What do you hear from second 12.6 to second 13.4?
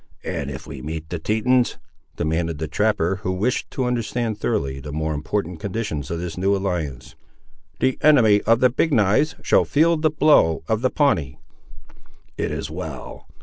well.